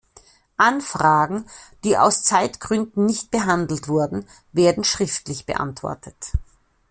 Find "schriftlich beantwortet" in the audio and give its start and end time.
4.83-6.31